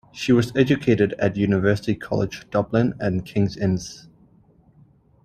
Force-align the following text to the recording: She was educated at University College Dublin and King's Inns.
She 0.11 0.31
was 0.31 0.51
educated 0.55 1.13
at 1.19 1.35
University 1.35 1.93
College 1.93 2.49
Dublin 2.49 2.95
and 2.99 3.23
King's 3.23 3.55
Inns. 3.55 4.07